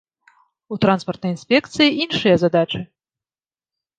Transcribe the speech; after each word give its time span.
У 0.75 0.77
транспартнай 0.85 1.31
інспекцыі 1.35 1.95
іншыя 2.05 2.35
задачы. 2.45 2.79